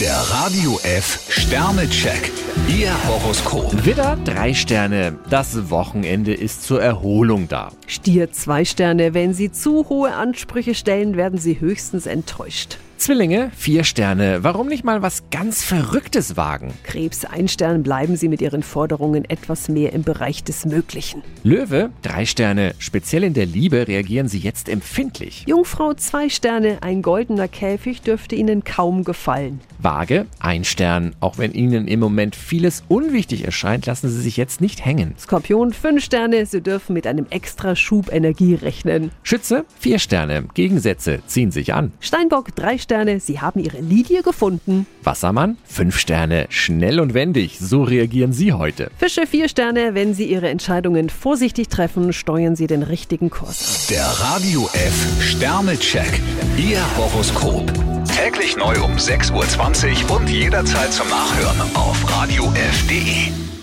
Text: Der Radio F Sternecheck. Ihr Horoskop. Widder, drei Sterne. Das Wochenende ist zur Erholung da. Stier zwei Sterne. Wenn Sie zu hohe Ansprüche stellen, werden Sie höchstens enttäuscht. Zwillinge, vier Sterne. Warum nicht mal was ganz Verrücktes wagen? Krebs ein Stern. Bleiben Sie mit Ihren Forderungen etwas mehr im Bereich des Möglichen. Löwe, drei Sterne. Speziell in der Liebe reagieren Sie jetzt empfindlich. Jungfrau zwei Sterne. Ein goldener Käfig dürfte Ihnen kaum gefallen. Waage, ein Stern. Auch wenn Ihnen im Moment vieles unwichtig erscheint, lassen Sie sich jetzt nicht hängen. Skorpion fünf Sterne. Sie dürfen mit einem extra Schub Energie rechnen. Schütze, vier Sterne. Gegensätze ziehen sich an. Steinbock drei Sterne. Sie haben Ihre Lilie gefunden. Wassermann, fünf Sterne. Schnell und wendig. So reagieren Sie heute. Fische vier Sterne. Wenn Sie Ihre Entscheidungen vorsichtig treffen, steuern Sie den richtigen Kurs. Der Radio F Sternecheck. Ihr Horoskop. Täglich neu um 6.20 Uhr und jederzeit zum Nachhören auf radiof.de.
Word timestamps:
Der 0.00 0.14
Radio 0.14 0.78
F 0.84 1.26
Sternecheck. 1.28 2.30
Ihr 2.68 2.92
Horoskop. 3.08 3.84
Widder, 3.84 4.16
drei 4.24 4.54
Sterne. 4.54 5.18
Das 5.28 5.70
Wochenende 5.70 6.32
ist 6.34 6.62
zur 6.62 6.80
Erholung 6.80 7.48
da. 7.48 7.72
Stier 7.88 8.30
zwei 8.30 8.64
Sterne. 8.64 9.12
Wenn 9.12 9.34
Sie 9.34 9.50
zu 9.50 9.88
hohe 9.88 10.14
Ansprüche 10.14 10.76
stellen, 10.76 11.16
werden 11.16 11.40
Sie 11.40 11.58
höchstens 11.58 12.06
enttäuscht. 12.06 12.78
Zwillinge, 12.98 13.52
vier 13.56 13.84
Sterne. 13.84 14.42
Warum 14.42 14.66
nicht 14.66 14.82
mal 14.82 15.02
was 15.02 15.30
ganz 15.30 15.62
Verrücktes 15.62 16.36
wagen? 16.36 16.74
Krebs 16.82 17.24
ein 17.24 17.46
Stern. 17.46 17.84
Bleiben 17.84 18.16
Sie 18.16 18.28
mit 18.28 18.42
Ihren 18.42 18.64
Forderungen 18.64 19.24
etwas 19.24 19.68
mehr 19.68 19.92
im 19.92 20.02
Bereich 20.02 20.42
des 20.42 20.66
Möglichen. 20.66 21.22
Löwe, 21.44 21.90
drei 22.02 22.26
Sterne. 22.26 22.74
Speziell 22.80 23.22
in 23.22 23.34
der 23.34 23.46
Liebe 23.46 23.86
reagieren 23.86 24.26
Sie 24.26 24.40
jetzt 24.40 24.68
empfindlich. 24.68 25.44
Jungfrau 25.46 25.94
zwei 25.94 26.28
Sterne. 26.28 26.78
Ein 26.80 27.00
goldener 27.00 27.46
Käfig 27.46 28.02
dürfte 28.02 28.34
Ihnen 28.34 28.64
kaum 28.64 29.04
gefallen. 29.04 29.60
Waage, 29.78 30.26
ein 30.40 30.64
Stern. 30.64 31.14
Auch 31.20 31.38
wenn 31.38 31.52
Ihnen 31.52 31.86
im 31.86 32.00
Moment 32.00 32.34
vieles 32.34 32.82
unwichtig 32.88 33.44
erscheint, 33.44 33.86
lassen 33.86 34.08
Sie 34.10 34.20
sich 34.20 34.36
jetzt 34.36 34.60
nicht 34.60 34.84
hängen. 34.84 35.14
Skorpion 35.20 35.72
fünf 35.72 36.02
Sterne. 36.02 36.44
Sie 36.46 36.60
dürfen 36.60 36.94
mit 36.94 37.06
einem 37.06 37.26
extra 37.30 37.76
Schub 37.76 38.12
Energie 38.12 38.54
rechnen. 38.54 39.12
Schütze, 39.22 39.64
vier 39.78 40.00
Sterne. 40.00 40.48
Gegensätze 40.54 41.20
ziehen 41.28 41.52
sich 41.52 41.74
an. 41.74 41.92
Steinbock 42.00 42.56
drei 42.56 42.76
Sterne. 42.76 42.87
Sie 43.20 43.40
haben 43.40 43.60
Ihre 43.60 43.80
Lilie 43.80 44.22
gefunden. 44.22 44.86
Wassermann, 45.02 45.58
fünf 45.64 45.98
Sterne. 45.98 46.46
Schnell 46.48 47.00
und 47.00 47.14
wendig. 47.14 47.58
So 47.58 47.82
reagieren 47.82 48.32
Sie 48.32 48.52
heute. 48.52 48.90
Fische 48.96 49.26
vier 49.26 49.48
Sterne. 49.48 49.94
Wenn 49.94 50.14
Sie 50.14 50.24
Ihre 50.24 50.48
Entscheidungen 50.48 51.10
vorsichtig 51.10 51.68
treffen, 51.68 52.12
steuern 52.12 52.56
Sie 52.56 52.66
den 52.66 52.82
richtigen 52.82 53.30
Kurs. 53.30 53.86
Der 53.90 54.06
Radio 54.06 54.68
F 54.72 55.22
Sternecheck. 55.22 56.20
Ihr 56.56 56.80
Horoskop. 56.96 57.70
Täglich 58.16 58.56
neu 58.56 58.74
um 58.82 58.92
6.20 58.92 60.10
Uhr 60.10 60.16
und 60.16 60.30
jederzeit 60.30 60.92
zum 60.92 61.08
Nachhören 61.08 61.60
auf 61.74 62.10
radiof.de. 62.10 63.57